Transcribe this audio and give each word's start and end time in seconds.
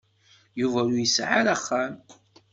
Yuba 0.59 0.79
ur 0.89 0.95
yesɛi 1.01 1.41
axxam. 1.55 1.93